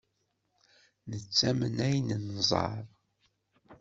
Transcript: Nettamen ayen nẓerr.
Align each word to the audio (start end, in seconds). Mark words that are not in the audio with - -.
Nettamen 1.09 1.75
ayen 1.87 2.21
nẓerr. 2.35 2.85